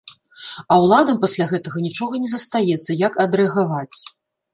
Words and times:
А 0.75 0.77
ўладам 0.83 1.19
пасля 1.25 1.45
гэтага 1.51 1.81
нічога 1.87 2.21
не 2.23 2.31
застаецца, 2.31 2.95
як 3.07 3.21
адрэагаваць. 3.25 3.97